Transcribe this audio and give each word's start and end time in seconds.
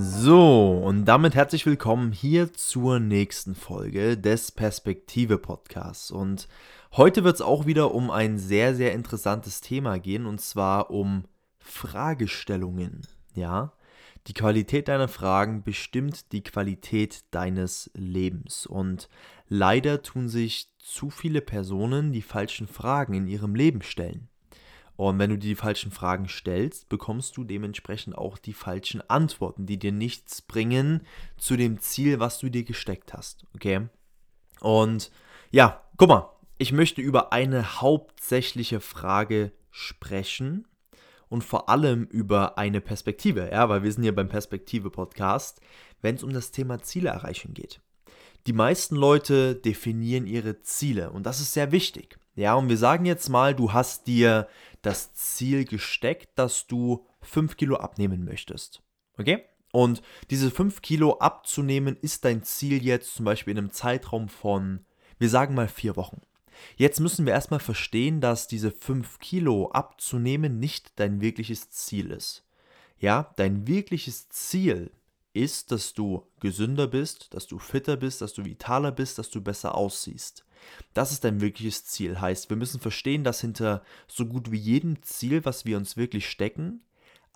So, 0.00 0.80
und 0.84 1.06
damit 1.06 1.34
herzlich 1.34 1.66
willkommen 1.66 2.12
hier 2.12 2.52
zur 2.52 3.00
nächsten 3.00 3.56
Folge 3.56 4.16
des 4.16 4.52
Perspektive 4.52 5.38
Podcasts. 5.38 6.12
Und 6.12 6.46
heute 6.92 7.24
wird 7.24 7.34
es 7.34 7.40
auch 7.42 7.66
wieder 7.66 7.92
um 7.92 8.12
ein 8.12 8.38
sehr, 8.38 8.76
sehr 8.76 8.92
interessantes 8.92 9.60
Thema 9.60 9.98
gehen, 9.98 10.26
und 10.26 10.40
zwar 10.40 10.92
um 10.92 11.24
Fragestellungen. 11.58 13.08
Ja, 13.34 13.72
die 14.28 14.34
Qualität 14.34 14.86
deiner 14.86 15.08
Fragen 15.08 15.64
bestimmt 15.64 16.30
die 16.30 16.44
Qualität 16.44 17.24
deines 17.32 17.90
Lebens. 17.94 18.66
Und 18.66 19.08
leider 19.48 20.02
tun 20.02 20.28
sich 20.28 20.68
zu 20.78 21.10
viele 21.10 21.40
Personen 21.40 22.12
die 22.12 22.22
falschen 22.22 22.68
Fragen 22.68 23.14
in 23.14 23.26
ihrem 23.26 23.56
Leben 23.56 23.82
stellen. 23.82 24.28
Und 24.98 25.20
wenn 25.20 25.30
du 25.30 25.38
die 25.38 25.54
falschen 25.54 25.92
Fragen 25.92 26.28
stellst, 26.28 26.88
bekommst 26.88 27.36
du 27.36 27.44
dementsprechend 27.44 28.18
auch 28.18 28.36
die 28.36 28.52
falschen 28.52 29.00
Antworten, 29.08 29.64
die 29.64 29.78
dir 29.78 29.92
nichts 29.92 30.42
bringen 30.42 31.06
zu 31.36 31.56
dem 31.56 31.78
Ziel, 31.78 32.18
was 32.18 32.40
du 32.40 32.48
dir 32.48 32.64
gesteckt 32.64 33.14
hast. 33.14 33.46
Okay? 33.54 33.86
Und 34.58 35.12
ja, 35.52 35.84
guck 35.98 36.08
mal, 36.08 36.32
ich 36.58 36.72
möchte 36.72 37.00
über 37.00 37.32
eine 37.32 37.80
hauptsächliche 37.80 38.80
Frage 38.80 39.52
sprechen 39.70 40.66
und 41.28 41.44
vor 41.44 41.68
allem 41.68 42.02
über 42.06 42.58
eine 42.58 42.80
Perspektive, 42.80 43.50
ja, 43.52 43.68
weil 43.68 43.84
wir 43.84 43.92
sind 43.92 44.02
hier 44.02 44.16
beim 44.16 44.28
Perspektive-Podcast, 44.28 45.60
wenn 46.02 46.16
es 46.16 46.24
um 46.24 46.32
das 46.32 46.50
Thema 46.50 46.82
Ziele 46.82 47.10
erreichen 47.10 47.54
geht. 47.54 47.80
Die 48.48 48.52
meisten 48.52 48.96
Leute 48.96 49.54
definieren 49.54 50.26
ihre 50.26 50.60
Ziele 50.62 51.12
und 51.12 51.24
das 51.24 51.38
ist 51.38 51.52
sehr 51.52 51.70
wichtig. 51.70 52.18
Ja, 52.38 52.54
und 52.54 52.68
wir 52.68 52.78
sagen 52.78 53.04
jetzt 53.04 53.30
mal, 53.30 53.52
du 53.52 53.72
hast 53.72 54.06
dir 54.06 54.46
das 54.80 55.12
Ziel 55.12 55.64
gesteckt, 55.64 56.38
dass 56.38 56.68
du 56.68 57.04
5 57.22 57.56
Kilo 57.56 57.74
abnehmen 57.78 58.24
möchtest. 58.24 58.80
Okay? 59.18 59.42
Und 59.72 60.02
diese 60.30 60.52
5 60.52 60.80
Kilo 60.80 61.18
abzunehmen 61.18 61.96
ist 62.00 62.24
dein 62.24 62.44
Ziel 62.44 62.84
jetzt 62.84 63.16
zum 63.16 63.24
Beispiel 63.24 63.50
in 63.50 63.58
einem 63.58 63.72
Zeitraum 63.72 64.28
von, 64.28 64.86
wir 65.18 65.28
sagen 65.28 65.56
mal, 65.56 65.66
4 65.66 65.96
Wochen. 65.96 66.20
Jetzt 66.76 67.00
müssen 67.00 67.26
wir 67.26 67.32
erstmal 67.32 67.58
verstehen, 67.58 68.20
dass 68.20 68.46
diese 68.46 68.70
5 68.70 69.18
Kilo 69.18 69.72
abzunehmen 69.72 70.60
nicht 70.60 70.92
dein 71.00 71.20
wirkliches 71.20 71.70
Ziel 71.70 72.12
ist. 72.12 72.44
Ja, 73.00 73.32
dein 73.36 73.66
wirkliches 73.66 74.28
Ziel 74.28 74.92
ist, 75.32 75.72
dass 75.72 75.92
du 75.92 76.24
gesünder 76.38 76.86
bist, 76.86 77.34
dass 77.34 77.48
du 77.48 77.58
fitter 77.58 77.96
bist, 77.96 78.20
dass 78.20 78.32
du 78.32 78.44
vitaler 78.44 78.92
bist, 78.92 79.18
dass 79.18 79.28
du 79.28 79.40
besser 79.40 79.74
aussiehst. 79.74 80.44
Das 80.94 81.12
ist 81.12 81.24
dein 81.24 81.40
wirkliches 81.40 81.84
Ziel. 81.84 82.20
Heißt, 82.20 82.50
wir 82.50 82.56
müssen 82.56 82.80
verstehen, 82.80 83.24
dass 83.24 83.40
hinter 83.40 83.82
so 84.06 84.26
gut 84.26 84.50
wie 84.50 84.58
jedem 84.58 85.02
Ziel, 85.02 85.44
was 85.44 85.64
wir 85.64 85.76
uns 85.76 85.96
wirklich 85.96 86.28
stecken, 86.28 86.84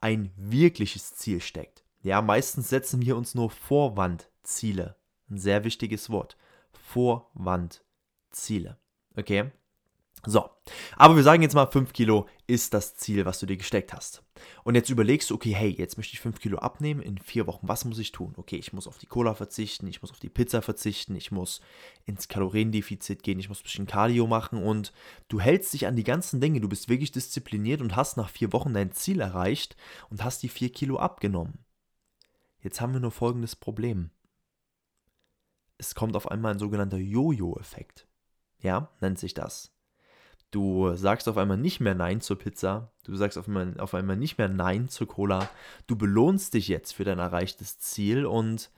ein 0.00 0.32
wirkliches 0.36 1.14
Ziel 1.14 1.40
steckt. 1.40 1.84
Ja, 2.02 2.22
meistens 2.22 2.68
setzen 2.68 3.02
wir 3.02 3.16
uns 3.16 3.34
nur 3.34 3.50
Vorwandziele. 3.50 4.96
Ein 5.30 5.38
sehr 5.38 5.64
wichtiges 5.64 6.10
Wort. 6.10 6.36
Vorwandziele. 6.72 8.78
Okay? 9.16 9.50
So, 10.24 10.48
aber 10.96 11.16
wir 11.16 11.22
sagen 11.22 11.42
jetzt 11.42 11.54
mal, 11.54 11.66
5 11.66 11.92
Kilo 11.92 12.28
ist 12.46 12.74
das 12.74 12.94
Ziel, 12.94 13.24
was 13.24 13.40
du 13.40 13.46
dir 13.46 13.56
gesteckt 13.56 13.92
hast. 13.92 14.22
Und 14.64 14.74
jetzt 14.74 14.90
überlegst 14.90 15.30
du, 15.30 15.34
okay, 15.34 15.54
hey, 15.54 15.70
jetzt 15.70 15.96
möchte 15.96 16.14
ich 16.14 16.20
5 16.20 16.40
Kilo 16.40 16.58
abnehmen 16.58 17.00
in 17.00 17.18
4 17.18 17.46
Wochen. 17.46 17.68
Was 17.68 17.84
muss 17.84 17.98
ich 17.98 18.12
tun? 18.12 18.34
Okay, 18.36 18.56
ich 18.56 18.72
muss 18.72 18.86
auf 18.86 18.98
die 18.98 19.06
Cola 19.06 19.34
verzichten, 19.34 19.86
ich 19.86 20.02
muss 20.02 20.10
auf 20.10 20.20
die 20.20 20.28
Pizza 20.28 20.62
verzichten, 20.62 21.14
ich 21.16 21.32
muss 21.32 21.60
ins 22.04 22.28
Kaloriendefizit 22.28 23.22
gehen, 23.22 23.38
ich 23.38 23.48
muss 23.48 23.60
ein 23.60 23.64
bisschen 23.64 23.86
Cardio 23.86 24.26
machen 24.26 24.62
und 24.62 24.92
du 25.28 25.40
hältst 25.40 25.72
dich 25.72 25.86
an 25.86 25.96
die 25.96 26.04
ganzen 26.04 26.40
Dinge. 26.40 26.60
Du 26.60 26.68
bist 26.68 26.88
wirklich 26.88 27.12
diszipliniert 27.12 27.80
und 27.80 27.96
hast 27.96 28.16
nach 28.16 28.30
4 28.30 28.52
Wochen 28.52 28.74
dein 28.74 28.92
Ziel 28.92 29.20
erreicht 29.20 29.76
und 30.10 30.22
hast 30.24 30.42
die 30.42 30.48
4 30.48 30.70
Kilo 30.70 30.98
abgenommen. 30.98 31.64
Jetzt 32.60 32.80
haben 32.80 32.92
wir 32.92 33.00
nur 33.00 33.10
folgendes 33.10 33.56
Problem. 33.56 34.10
Es 35.78 35.96
kommt 35.96 36.14
auf 36.14 36.30
einmal 36.30 36.52
ein 36.52 36.60
sogenannter 36.60 36.98
Jojo-Effekt. 36.98 38.06
Ja, 38.60 38.90
nennt 39.00 39.18
sich 39.18 39.34
das. 39.34 39.71
Du 40.52 40.94
sagst 40.96 41.28
auf 41.30 41.38
einmal 41.38 41.56
nicht 41.56 41.80
mehr 41.80 41.94
Nein 41.94 42.20
zur 42.20 42.38
Pizza. 42.38 42.92
Du 43.04 43.16
sagst 43.16 43.38
auf 43.38 43.48
einmal, 43.48 43.74
auf 43.80 43.94
einmal 43.94 44.18
nicht 44.18 44.36
mehr 44.36 44.50
Nein 44.50 44.88
zur 44.90 45.08
Cola. 45.08 45.48
Du 45.86 45.96
belohnst 45.96 46.52
dich 46.52 46.68
jetzt 46.68 46.92
für 46.92 47.04
dein 47.04 47.18
erreichtes 47.18 47.78
Ziel 47.78 48.26
und 48.26 48.70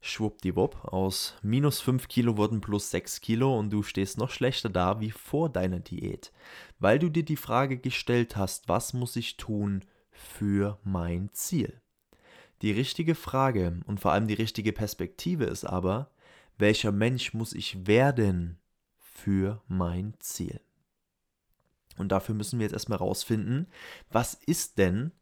schwuppdiwupp, 0.00 0.86
aus 0.86 1.36
minus 1.42 1.80
5 1.80 2.08
Kilo 2.08 2.36
wurden 2.36 2.60
plus 2.60 2.90
6 2.90 3.20
Kilo 3.20 3.56
und 3.56 3.70
du 3.70 3.84
stehst 3.84 4.18
noch 4.18 4.30
schlechter 4.30 4.70
da 4.70 4.98
wie 4.98 5.12
vor 5.12 5.48
deiner 5.48 5.78
Diät. 5.78 6.32
Weil 6.80 6.98
du 6.98 7.08
dir 7.08 7.24
die 7.24 7.36
Frage 7.36 7.78
gestellt 7.78 8.36
hast, 8.36 8.68
was 8.68 8.92
muss 8.92 9.14
ich 9.14 9.36
tun 9.36 9.84
für 10.10 10.80
mein 10.82 11.30
Ziel? 11.32 11.80
Die 12.60 12.72
richtige 12.72 13.14
Frage 13.14 13.80
und 13.86 14.00
vor 14.00 14.10
allem 14.10 14.26
die 14.26 14.34
richtige 14.34 14.72
Perspektive 14.72 15.44
ist 15.44 15.64
aber, 15.64 16.10
welcher 16.58 16.90
Mensch 16.90 17.34
muss 17.34 17.52
ich 17.52 17.86
werden 17.86 18.58
für 18.98 19.62
mein 19.68 20.14
Ziel? 20.18 20.60
Und 22.00 22.08
dafür 22.08 22.34
müssen 22.34 22.58
wir 22.58 22.64
jetzt 22.64 22.72
erstmal 22.72 22.98
rausfinden, 22.98 23.68
was 24.10 24.34
ist 24.34 24.78
denn 24.78 25.12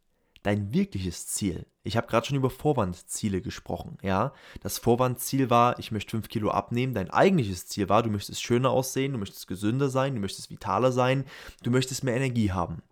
dein 0.44 0.72
wirkliches 0.72 1.26
Ziel? 1.26 1.66
Ich 1.82 1.96
habe 1.96 2.06
gerade 2.06 2.26
schon 2.26 2.36
über 2.36 2.50
Vorwandziele 2.50 3.42
gesprochen, 3.42 3.98
ja. 4.02 4.32
Das 4.60 4.78
Vorwandziel 4.78 5.50
war, 5.50 5.78
ich 5.78 5.90
möchte 5.90 6.12
5 6.12 6.28
Kilo 6.28 6.50
abnehmen. 6.50 6.94
Dein 6.94 7.10
eigentliches 7.10 7.66
Ziel 7.66 7.88
war, 7.88 8.02
du 8.02 8.10
möchtest 8.10 8.42
schöner 8.42 8.70
aussehen, 8.70 9.12
du 9.12 9.18
möchtest 9.18 9.48
gesünder 9.48 9.88
sein, 9.88 10.14
du 10.14 10.20
möchtest 10.20 10.50
vitaler 10.50 10.92
sein, 10.92 11.24
du 11.62 11.70
möchtest 11.70 12.04
mehr 12.04 12.14
Energie 12.14 12.52
haben. 12.52 12.82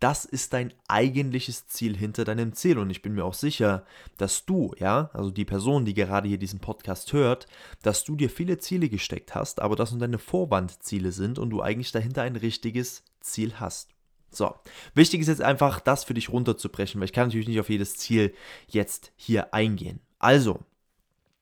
Das 0.00 0.24
ist 0.24 0.52
dein 0.52 0.72
eigentliches 0.86 1.66
Ziel 1.66 1.96
hinter 1.96 2.24
deinem 2.24 2.52
Ziel. 2.52 2.78
Und 2.78 2.90
ich 2.90 3.02
bin 3.02 3.14
mir 3.14 3.24
auch 3.24 3.34
sicher, 3.34 3.84
dass 4.16 4.44
du, 4.44 4.74
ja, 4.78 5.10
also 5.12 5.30
die 5.30 5.44
Person, 5.44 5.84
die 5.84 5.94
gerade 5.94 6.28
hier 6.28 6.38
diesen 6.38 6.60
Podcast 6.60 7.12
hört, 7.12 7.46
dass 7.82 8.04
du 8.04 8.14
dir 8.14 8.30
viele 8.30 8.58
Ziele 8.58 8.88
gesteckt 8.88 9.34
hast, 9.34 9.60
aber 9.60 9.76
das 9.76 9.90
nur 9.90 10.00
deine 10.00 10.18
Vorwandziele 10.18 11.12
sind 11.12 11.38
und 11.38 11.50
du 11.50 11.62
eigentlich 11.62 11.92
dahinter 11.92 12.22
ein 12.22 12.36
richtiges 12.36 13.02
Ziel 13.20 13.54
hast. 13.58 13.90
So, 14.30 14.54
wichtig 14.94 15.20
ist 15.22 15.28
jetzt 15.28 15.42
einfach, 15.42 15.80
das 15.80 16.04
für 16.04 16.14
dich 16.14 16.28
runterzubrechen, 16.28 17.00
weil 17.00 17.06
ich 17.06 17.12
kann 17.12 17.28
natürlich 17.28 17.48
nicht 17.48 17.60
auf 17.60 17.70
jedes 17.70 17.96
Ziel 17.96 18.34
jetzt 18.68 19.12
hier 19.16 19.54
eingehen. 19.54 20.00
Also, 20.18 20.60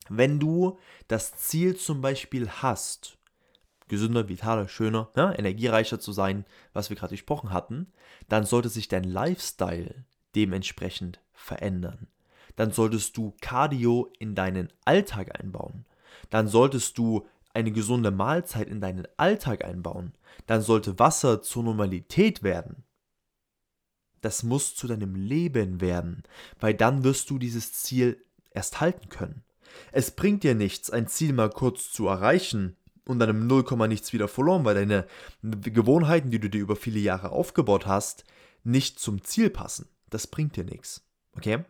wenn 0.09 0.39
du 0.39 0.79
das 1.09 1.37
Ziel 1.37 1.77
zum 1.77 2.01
Beispiel 2.01 2.49
hast, 2.49 3.16
gesünder, 3.89 4.29
vitaler, 4.29 4.69
schöner, 4.69 5.11
ne, 5.15 5.35
energiereicher 5.39 6.01
zu 6.01 6.13
sein, 6.13 6.45
was 6.73 6.91
wir 6.91 6.97
gerade 6.97 7.15
gesprochen 7.15 7.53
hatten, 7.53 7.93
dann 8.29 8.45
sollte 8.45 8.69
sich 8.69 8.89
dein 8.89 9.05
Lifestyle 9.05 10.05
dementsprechend 10.35 11.21
verändern. 11.33 12.09
Dann 12.57 12.73
solltest 12.73 13.17
du 13.17 13.35
Cardio 13.41 14.11
in 14.19 14.35
deinen 14.35 14.73
Alltag 14.85 15.39
einbauen. 15.39 15.85
Dann 16.31 16.49
solltest 16.49 16.99
du 16.99 17.27
eine 17.53 17.71
gesunde 17.71 18.11
Mahlzeit 18.11 18.69
in 18.69 18.81
deinen 18.81 19.07
Alltag 19.17 19.65
einbauen. 19.65 20.13
Dann 20.47 20.63
sollte 20.63 20.99
Wasser 20.99 21.43
zur 21.43 21.65
Normalität 21.65 22.43
werden. 22.43 22.85
Das 24.21 24.43
muss 24.43 24.75
zu 24.75 24.87
deinem 24.87 25.15
Leben 25.15 25.81
werden, 25.81 26.23
weil 26.59 26.75
dann 26.75 27.05
wirst 27.05 27.31
du 27.31 27.39
dieses 27.39 27.73
Ziel 27.75 28.23
erst 28.51 28.81
halten 28.81 29.09
können. 29.09 29.45
Es 29.93 30.11
bringt 30.11 30.43
dir 30.43 30.55
nichts, 30.55 30.91
ein 30.91 31.07
Ziel 31.07 31.33
mal 31.33 31.51
kurz 31.51 31.93
zu 31.93 32.09
erreichen 32.09 32.76
und 33.07 33.19
dann 33.19 33.31
im 33.31 33.47
Nullkomma 33.47 33.87
nichts 33.87 34.13
wieder 34.13 34.29
verloren, 34.29 34.65
weil 34.65 34.75
deine 34.75 35.07
Gewohnheiten, 35.43 36.31
die 36.31 36.41
du 36.41 36.51
dir 36.51 36.61
über 36.61 36.77
viele 36.77 36.99
Jahre 36.99 37.31
aufgebaut 37.31 37.87
hast, 37.87 38.25
nicht 38.65 38.99
zum 38.99 39.23
Ziel 39.23 39.49
passen. 39.49 39.89
Das 40.11 40.27
bringt 40.27 40.57
dir 40.57 40.65
nichts. 40.65 41.07
Okay? 41.37 41.65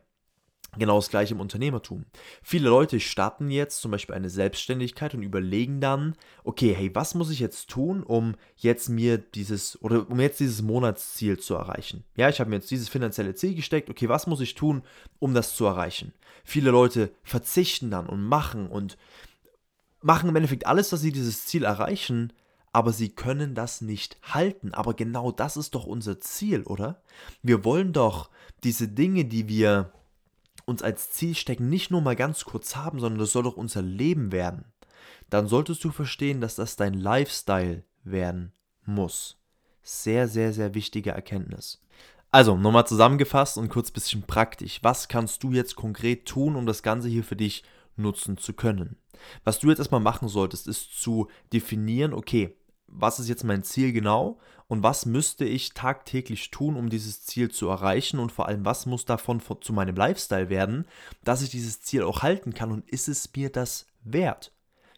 Genau 0.79 0.97
das 0.97 1.09
gleiche 1.09 1.35
im 1.35 1.41
Unternehmertum. 1.41 2.05
Viele 2.43 2.69
Leute 2.69 3.01
starten 3.01 3.51
jetzt 3.51 3.81
zum 3.81 3.91
Beispiel 3.91 4.15
eine 4.15 4.29
Selbstständigkeit 4.29 5.15
und 5.15 5.23
überlegen 5.23 5.81
dann, 5.81 6.17
okay, 6.45 6.75
hey, 6.75 6.95
was 6.95 7.15
muss 7.15 7.31
ich 7.31 7.41
jetzt 7.41 7.71
tun, 7.71 8.03
um 8.03 8.35
jetzt 8.57 8.89
mir 8.89 9.17
dieses 9.17 9.81
oder 9.83 10.09
um 10.11 10.21
jetzt 10.21 10.41
dieses 10.41 10.63
Monatsziel 10.63 11.39
zu 11.39 11.55
erreichen? 11.55 12.05
Ja, 12.15 12.29
ich 12.29 12.41
habe 12.41 12.51
mir 12.51 12.57
jetzt 12.57 12.71
dieses 12.71 12.89
finanzielle 12.89 13.35
Ziel 13.35 13.55
gesteckt, 13.55 13.89
okay, 13.89 14.09
was 14.09 14.27
muss 14.27 14.41
ich 14.41 14.55
tun, 14.55 14.83
um 15.19 15.33
das 15.33 15.55
zu 15.55 15.65
erreichen? 15.65 16.13
Viele 16.45 16.71
Leute 16.71 17.11
verzichten 17.23 17.91
dann 17.91 18.07
und 18.07 18.23
machen 18.23 18.67
und 18.67 18.99
machen 20.07 20.29
im 20.29 20.37
Endeffekt 20.37 20.67
alles, 20.67 20.89
dass 20.91 21.01
sie 21.01 21.13
dieses 21.13 21.47
Ziel 21.47 21.65
erreichen, 21.65 22.33
aber 22.73 22.93
sie 22.93 23.09
können 23.09 23.55
das 23.55 23.81
nicht 23.81 24.19
halten. 24.23 24.73
Aber 24.73 24.95
genau 24.95 25.33
das 25.33 25.57
ist 25.57 25.75
doch 25.75 25.85
unser 25.85 26.21
Ziel, 26.21 26.63
oder? 26.63 27.03
Wir 27.43 27.65
wollen 27.65 27.93
doch 27.93 28.31
diese 28.63 28.89
Dinge, 28.89 29.25
die 29.25 29.49
wir 29.49 29.93
uns 30.65 30.83
als 30.83 31.11
Ziel 31.11 31.35
stecken, 31.35 31.69
nicht 31.69 31.91
nur 31.91 32.01
mal 32.01 32.17
ganz 32.17 32.45
kurz 32.45 32.77
haben, 32.77 33.01
sondern 33.01 33.19
das 33.19 33.33
soll 33.33 33.43
doch 33.43 33.57
unser 33.57 33.83
Leben 33.83 34.33
werden. 34.33 34.65
Dann 35.29 35.49
solltest 35.49 35.83
du 35.85 35.91
verstehen, 35.91 36.41
dass 36.41 36.55
das 36.57 36.77
dein 36.77 36.95
Lifestyle 36.95 37.83
werden 38.05 38.53
muss. 38.85 39.39
Sehr, 39.83 40.29
sehr, 40.29 40.53
sehr 40.53 40.75
wichtige 40.75 41.11
Erkenntnis. 41.11 41.81
Also, 42.31 42.57
nochmal 42.57 42.87
zusammengefasst 42.87 43.57
und 43.57 43.69
kurz 43.69 43.91
ein 43.91 43.95
bisschen 43.95 44.23
praktisch. 44.23 44.81
Was 44.83 45.09
kannst 45.09 45.43
du 45.43 45.53
jetzt 45.53 45.77
konkret 45.77 46.27
tun, 46.27 46.57
um 46.57 46.67
das 46.67 46.83
Ganze 46.83 47.09
hier 47.09 47.25
für 47.25 47.37
dich 47.37 47.65
nutzen 47.97 48.37
zu 48.37 48.53
können? 48.53 48.97
Was 49.45 49.59
du 49.59 49.69
jetzt 49.69 49.79
erstmal 49.79 50.01
machen 50.01 50.29
solltest, 50.29 50.69
ist 50.69 51.01
zu 51.01 51.29
definieren, 51.53 52.13
okay, 52.13 52.57
was 52.87 53.19
ist 53.19 53.29
jetzt 53.29 53.45
mein 53.45 53.63
Ziel 53.63 53.93
genau 53.93 54.39
und 54.69 54.83
was 54.83 55.07
müsste 55.07 55.45
ich 55.45 55.75
tagtäglich 55.75 56.51
tun, 56.51 56.77
um 56.77 56.89
dieses 56.89 57.25
Ziel 57.25 57.51
zu 57.51 57.69
erreichen 57.69 58.19
und 58.19 58.33
vor 58.33 58.49
allem, 58.49 58.65
was 58.65 58.87
muss 58.87 59.05
davon 59.05 59.41
zu 59.61 59.73
meinem 59.73 59.97
Lifestyle 59.97 60.49
werden, 60.49 60.87
dass 61.25 61.43
ich 61.43 61.51
dieses 61.51 61.81
Ziel 61.83 62.03
auch 62.03 62.23
halten 62.23 62.55
kann 62.55 62.73
und 62.73 62.89
ist 62.89 63.09
es 63.09 63.31
mir 63.35 63.51
das 63.51 63.87
wert? 64.03 64.53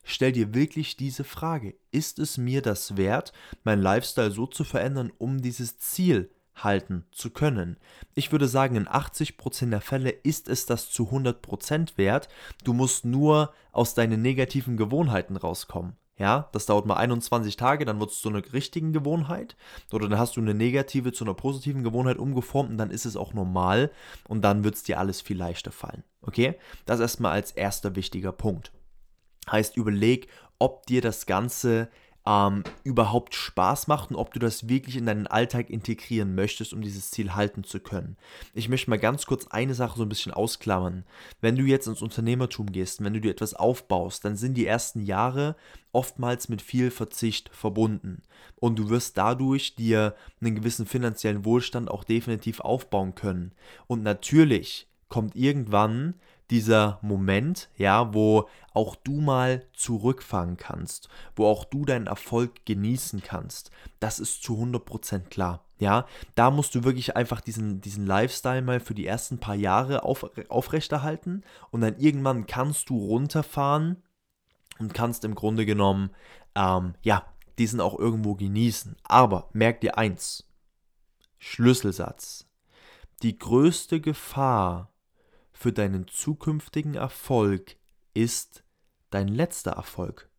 Stell 0.05 0.33
dir 0.33 0.55
wirklich 0.55 0.97
diese 0.97 1.25
Frage, 1.25 1.75
ist 1.91 2.19
es 2.19 2.39
mir 2.39 2.62
das 2.62 2.97
wert, 2.97 3.33
mein 3.62 3.83
Lifestyle 3.83 4.31
so 4.31 4.47
zu 4.47 4.65
verändern, 4.65 5.12
um 5.19 5.43
dieses 5.43 5.79
Ziel 5.79 6.31
halten 6.64 7.05
zu 7.10 7.31
können. 7.31 7.76
Ich 8.14 8.32
würde 8.32 8.49
sagen, 8.49 8.76
in 8.76 8.88
80% 8.88 9.70
der 9.70 9.81
Fälle 9.81 10.10
ist 10.10 10.49
es 10.49 10.66
das 10.66 10.90
zu 10.90 11.10
100% 11.10 11.96
wert. 11.96 12.28
Du 12.64 12.72
musst 12.72 13.05
nur 13.05 13.52
aus 13.72 13.94
deinen 13.94 14.22
negativen 14.22 14.76
Gewohnheiten 14.76 15.37
rauskommen. 15.37 15.96
Ja, 16.19 16.49
das 16.50 16.66
dauert 16.66 16.84
mal 16.84 16.96
21 16.96 17.56
Tage, 17.56 17.84
dann 17.84 18.00
wird 18.00 18.10
es 18.10 18.20
zu 18.20 18.28
einer 18.28 18.43
richtigen 18.52 18.93
Gewohnheit. 18.93 19.56
Oder 19.93 20.08
dann 20.08 20.19
hast 20.19 20.37
du 20.37 20.40
eine 20.40 20.52
negative 20.52 21.12
zu 21.12 21.25
einer 21.25 21.34
positiven 21.34 21.84
Gewohnheit 21.84 22.19
umgeformt 22.19 22.70
und 22.70 22.78
dann 22.78 22.90
ist 22.90 23.06
es 23.06 23.16
auch 23.16 23.34
normal 23.34 23.93
und 24.26 24.43
dann 24.43 24.64
wird 24.64 24.75
es 24.75 24.82
dir 24.82 24.99
alles 24.99 25.20
viel 25.20 25.37
leichter 25.37 25.70
fallen. 25.70 26.02
Okay? 26.22 26.56
Das 26.87 26.99
erstmal 26.99 27.32
als 27.32 27.52
erster 27.52 27.94
wichtiger 27.94 28.32
Punkt. 28.32 28.72
Heißt, 29.49 29.76
überleg, 29.76 30.28
ob 30.58 30.87
dir 30.87 31.00
das 31.00 31.26
Ganze 31.26 31.88
ähm, 32.29 32.63
überhaupt 32.85 33.35
Spaß 33.35 33.87
macht 33.87 34.11
und 34.11 34.17
ob 34.17 34.35
du 34.35 34.39
das 34.39 34.69
wirklich 34.69 34.97
in 34.97 35.07
deinen 35.07 35.27
Alltag 35.27 35.71
integrieren 35.71 36.35
möchtest, 36.35 36.75
um 36.75 36.83
dieses 36.83 37.11
Ziel 37.11 37.35
halten 37.35 37.65
zu 37.65 37.81
können. 37.81 38.19
Ich 38.53 38.69
möchte 38.69 38.91
mal 38.91 38.99
ganz 38.99 39.25
kurz 39.25 39.47
eine 39.47 39.73
Sache 39.73 39.97
so 39.97 40.03
ein 40.03 40.11
bisschen 40.11 40.33
ausklammern. 40.33 41.05
Wenn 41.41 41.57
du 41.57 41.63
jetzt 41.63 41.87
ins 41.87 42.03
Unternehmertum 42.03 42.71
gehst, 42.71 43.03
wenn 43.03 43.15
du 43.15 43.21
dir 43.21 43.31
etwas 43.31 43.55
aufbaust, 43.55 44.27
dann 44.27 44.37
sind 44.37 44.55
die 44.55 44.67
ersten 44.67 45.01
Jahre 45.01 45.57
oftmals 45.93 46.51
mit 46.51 46.61
viel 46.61 46.91
Verzicht 46.91 47.49
verbunden. 47.49 48.23
Und 48.57 48.79
du 48.79 48.91
wirst 48.91 49.17
dadurch 49.17 49.75
dir 49.75 50.15
einen 50.43 50.55
gewissen 50.55 50.85
finanziellen 50.85 51.47
Wohlstand 51.47 51.91
auch 51.91 52.05
definitiv 52.05 52.61
aufbauen 52.61 53.15
können. 53.15 53.53
Und 53.87 54.03
natürlich 54.03 54.87
kommt 55.09 55.35
irgendwann 55.35 56.15
dieser 56.50 56.99
Moment, 57.03 57.69
ja, 57.77 58.15
wo 58.15 58.49
auch 58.73 58.97
du 58.97 59.21
mal 59.21 59.67
zurückfahren 59.75 60.56
kannst, 60.56 61.09
wo 61.37 61.47
auch 61.47 61.65
du 61.65 61.85
deinen 61.85 62.06
Erfolg 62.06 62.65
genießen 62.65 63.23
kannst. 63.23 63.71
Das 64.00 64.19
ist 64.19 64.43
zu 64.43 64.55
100% 64.55 65.29
klar. 65.29 65.65
Ja, 65.79 66.06
da 66.35 66.50
musst 66.50 66.75
du 66.75 66.83
wirklich 66.83 67.17
einfach 67.17 67.41
diesen, 67.41 67.81
diesen 67.81 68.05
Lifestyle 68.05 68.62
mal 68.62 68.81
für 68.81 68.95
die 68.95 69.06
ersten 69.06 69.39
paar 69.39 69.55
Jahre 69.55 70.03
auf, 70.03 70.29
aufrechterhalten 70.49 71.45
und 71.71 71.83
dann 71.83 71.99
irgendwann 71.99 72.47
kannst 72.47 72.91
du 72.91 72.99
runterfahren 72.99 74.03
und 74.81 74.93
kannst 74.93 75.25
im 75.25 75.37
Grunde 75.37 75.67
genommen, 75.67 76.11
ähm, 76.56 76.94
ja, 77.03 77.25
diesen 77.59 77.81
auch 77.81 77.99
irgendwo 77.99 78.35
genießen. 78.35 78.97
Aber 79.05 79.49
merk 79.53 79.81
dir 79.81 79.99
eins, 79.99 80.49
Schlüsselsatz. 81.39 82.47
Die 83.23 83.39
größte 83.39 84.01
Gefahr 84.01 84.93
für 85.58 85.72
deinen 85.72 86.06
zukünftigen 86.06 86.94
Erfolg 86.94 87.75
ist 88.14 88.62
dein 89.10 89.26
letzter 89.26 89.72
Erfolg. 89.72 90.31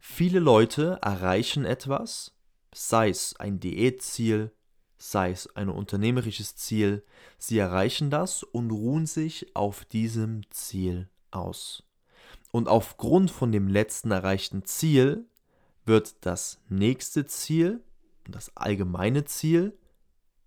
Viele 0.00 0.40
Leute 0.40 0.98
erreichen 1.00 1.64
etwas, 1.64 2.32
sei 2.74 3.10
es 3.10 3.36
ein 3.36 3.60
Diätziel, 3.60 4.50
sei 4.98 5.30
es 5.30 5.54
ein 5.54 5.68
unternehmerisches 5.68 6.56
Ziel, 6.56 7.04
sie 7.38 7.56
erreichen 7.56 8.10
das 8.10 8.42
und 8.42 8.72
ruhen 8.72 9.06
sich 9.06 9.54
auf 9.54 9.84
diesem 9.84 10.42
Ziel 10.50 11.08
aus. 11.30 11.84
Und 12.50 12.66
aufgrund 12.66 13.30
von 13.30 13.52
dem 13.52 13.68
letzten 13.68 14.10
erreichten 14.10 14.64
Ziel 14.64 15.24
wird 15.84 16.16
das 16.26 16.58
nächste 16.68 17.26
Ziel 17.26 17.80
das 18.24 18.56
allgemeine 18.56 19.24
Ziel 19.24 19.78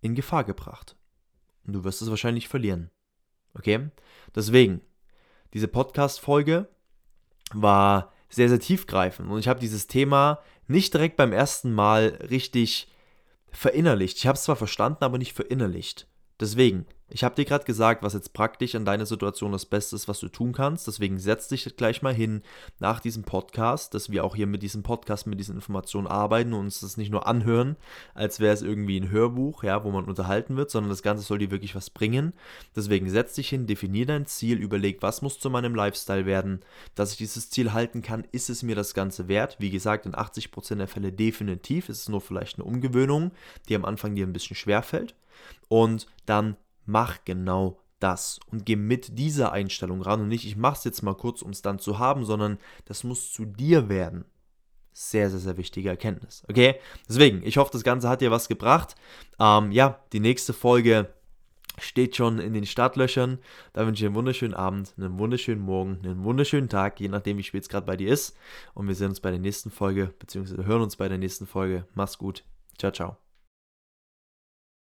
in 0.01 0.15
Gefahr 0.15 0.43
gebracht. 0.43 0.97
Und 1.65 1.71
du 1.71 1.85
wirst 1.85 2.01
es 2.01 2.09
wahrscheinlich 2.09 2.49
verlieren. 2.49 2.91
Okay? 3.57 3.89
Deswegen, 4.35 4.81
diese 5.53 5.67
Podcast-Folge 5.67 6.67
war 7.53 8.13
sehr, 8.29 8.49
sehr 8.49 8.59
tiefgreifend 8.59 9.29
und 9.31 9.39
ich 9.39 9.47
habe 9.47 9.59
dieses 9.59 9.87
Thema 9.87 10.39
nicht 10.67 10.93
direkt 10.93 11.15
beim 11.15 11.31
ersten 11.31 11.71
Mal 11.71 12.19
richtig 12.29 12.91
verinnerlicht. 13.51 14.17
Ich 14.17 14.27
habe 14.27 14.35
es 14.35 14.43
zwar 14.43 14.57
verstanden, 14.57 15.03
aber 15.03 15.17
nicht 15.17 15.33
verinnerlicht. 15.33 16.07
Deswegen, 16.39 16.85
ich 17.09 17.23
habe 17.23 17.35
dir 17.35 17.45
gerade 17.45 17.63
gesagt, 17.63 18.03
was 18.03 18.13
jetzt 18.13 18.33
praktisch 18.33 18.75
an 18.75 18.83
deiner 18.83 19.05
Situation 19.05 19.53
das 19.53 19.65
Beste 19.65 19.95
ist, 19.95 20.09
was 20.09 20.19
du 20.19 20.27
tun 20.27 20.51
kannst. 20.51 20.87
Deswegen 20.87 21.19
setz 21.19 21.47
dich 21.47 21.77
gleich 21.77 22.01
mal 22.01 22.13
hin 22.13 22.41
nach 22.79 22.99
diesem 22.99 23.23
Podcast, 23.23 23.93
dass 23.93 24.11
wir 24.11 24.25
auch 24.25 24.35
hier 24.35 24.47
mit 24.47 24.61
diesem 24.61 24.83
Podcast, 24.83 25.25
mit 25.25 25.39
diesen 25.39 25.55
Informationen 25.55 26.07
arbeiten 26.07 26.53
und 26.53 26.61
uns 26.61 26.81
das 26.81 26.97
nicht 26.97 27.09
nur 27.09 27.25
anhören, 27.25 27.77
als 28.13 28.41
wäre 28.41 28.53
es 28.53 28.61
irgendwie 28.61 28.99
ein 28.99 29.09
Hörbuch, 29.09 29.63
ja, 29.63 29.85
wo 29.85 29.91
man 29.91 30.05
unterhalten 30.05 30.57
wird, 30.57 30.69
sondern 30.69 30.89
das 30.89 31.01
Ganze 31.01 31.23
soll 31.23 31.39
dir 31.39 31.51
wirklich 31.51 31.75
was 31.75 31.89
bringen. 31.89 32.33
Deswegen 32.75 33.09
setz 33.09 33.35
dich 33.35 33.47
hin, 33.49 33.67
definier 33.67 34.05
dein 34.05 34.25
Ziel, 34.25 34.57
überleg, 34.57 35.01
was 35.01 35.21
muss 35.21 35.39
zu 35.39 35.49
meinem 35.49 35.75
Lifestyle 35.75 36.25
werden, 36.25 36.59
dass 36.95 37.13
ich 37.13 37.17
dieses 37.17 37.49
Ziel 37.49 37.71
halten 37.71 38.01
kann, 38.01 38.27
ist 38.33 38.49
es 38.49 38.63
mir 38.63 38.75
das 38.75 38.93
Ganze 38.93 39.29
wert? 39.29 39.55
Wie 39.59 39.69
gesagt, 39.69 40.05
in 40.05 40.13
80% 40.13 40.75
der 40.75 40.87
Fälle 40.87 41.13
definitiv, 41.13 41.87
ist 41.87 42.01
es 42.01 42.09
nur 42.09 42.19
vielleicht 42.19 42.57
eine 42.57 42.65
Umgewöhnung, 42.65 43.31
die 43.69 43.75
am 43.75 43.85
Anfang 43.85 44.13
dir 44.15 44.27
ein 44.27 44.33
bisschen 44.33 44.57
schwer 44.57 44.83
fällt. 44.83 45.15
Und 45.69 46.07
dann 46.25 46.57
mach 46.87 47.19
genau 47.25 47.79
das 47.99 48.39
und 48.51 48.65
geh 48.65 48.75
mit 48.75 49.17
dieser 49.17 49.51
Einstellung 49.51 50.01
ran 50.01 50.21
und 50.21 50.27
nicht, 50.27 50.45
ich 50.45 50.55
mach's 50.55 50.83
jetzt 50.83 51.01
mal 51.01 51.15
kurz, 51.15 51.41
um 51.41 51.51
es 51.51 51.61
dann 51.61 51.79
zu 51.79 51.99
haben, 51.99 52.25
sondern 52.25 52.57
das 52.85 53.03
muss 53.03 53.31
zu 53.31 53.45
dir 53.45 53.89
werden. 53.89 54.25
Sehr, 54.93 55.29
sehr, 55.29 55.39
sehr 55.39 55.57
wichtige 55.57 55.89
Erkenntnis. 55.89 56.43
Okay? 56.49 56.75
Deswegen, 57.07 57.43
ich 57.43 57.57
hoffe, 57.57 57.71
das 57.71 57.83
Ganze 57.83 58.09
hat 58.09 58.21
dir 58.21 58.31
was 58.31 58.47
gebracht. 58.47 58.95
Ähm, 59.39 59.71
ja, 59.71 59.99
die 60.11 60.19
nächste 60.19 60.53
Folge 60.53 61.13
steht 61.79 62.15
schon 62.15 62.39
in 62.39 62.53
den 62.53 62.65
Startlöchern. 62.65 63.37
Da 63.73 63.85
wünsche 63.85 64.03
ich 64.03 64.07
einen 64.07 64.15
wunderschönen 64.15 64.55
Abend, 64.55 64.93
einen 64.97 65.19
wunderschönen 65.19 65.61
Morgen, 65.61 65.99
einen 66.03 66.23
wunderschönen 66.23 66.69
Tag, 66.69 66.99
je 66.99 67.09
nachdem, 67.09 67.37
wie 67.37 67.43
spät 67.43 67.63
es 67.63 67.69
gerade 67.69 67.85
bei 67.85 67.95
dir 67.95 68.11
ist. 68.11 68.35
Und 68.73 68.87
wir 68.87 68.95
sehen 68.95 69.09
uns 69.09 69.19
bei 69.19 69.29
der 69.29 69.39
nächsten 69.39 69.69
Folge, 69.69 70.13
beziehungsweise 70.17 70.65
hören 70.65 70.81
uns 70.81 70.95
bei 70.95 71.07
der 71.07 71.19
nächsten 71.19 71.45
Folge. 71.45 71.85
Mach's 71.93 72.17
gut. 72.17 72.43
Ciao, 72.79 72.91
ciao. 72.91 73.26